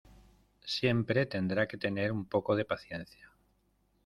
[0.65, 3.31] siempre tendrá que tener un poco de paciencia